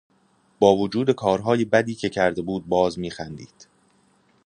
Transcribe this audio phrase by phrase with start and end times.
[0.59, 3.67] با وجود کارهای بدی که کرده بود باز میخندید.